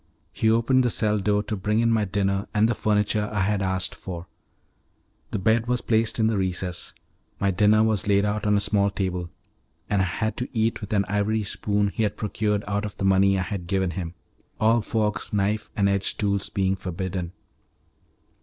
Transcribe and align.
He 0.33 0.49
opened 0.49 0.81
the 0.81 0.89
cell 0.89 1.19
door 1.19 1.43
to 1.43 1.55
bring 1.55 1.79
in 1.79 1.91
my 1.91 2.05
dinner 2.05 2.47
and 2.55 2.67
the 2.67 2.73
furniture 2.73 3.29
I 3.31 3.41
had 3.41 3.61
asked 3.61 3.93
for. 3.93 4.25
The 5.29 5.37
bed 5.37 5.67
was 5.67 5.81
placed 5.81 6.17
in 6.17 6.25
the 6.25 6.39
recess; 6.39 6.95
my 7.39 7.51
dinner 7.51 7.83
was 7.83 8.07
laid 8.07 8.25
out 8.25 8.47
on 8.47 8.57
a 8.57 8.61
small 8.61 8.89
table, 8.89 9.29
and 9.91 10.01
I 10.01 10.05
had 10.05 10.37
to 10.37 10.49
eat 10.57 10.81
with 10.81 10.91
an 10.91 11.05
ivory 11.07 11.43
spoon 11.43 11.89
he 11.89 12.01
had 12.01 12.17
procured 12.17 12.63
out 12.67 12.83
of 12.83 12.97
the 12.97 13.05
money 13.05 13.37
I 13.37 13.43
had 13.43 13.67
given 13.67 13.91
him; 13.91 14.15
all 14.59 14.81
forks, 14.81 15.33
knives, 15.33 15.69
and 15.75 15.87
edged 15.87 16.19
tools 16.19 16.49
being 16.49 16.75
forbidden. 16.75 17.33